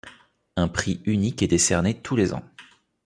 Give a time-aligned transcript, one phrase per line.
[0.55, 2.41] Un prix unique est décerné tous les ans.